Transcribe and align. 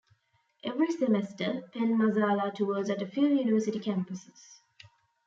Every 0.63 0.91
semester, 0.91 1.61
Penn 1.73 1.95
Masala 1.99 2.51
tours 2.55 2.89
at 2.89 3.03
a 3.03 3.05
few 3.05 3.27
university 3.27 3.79
campuses. 3.79 4.57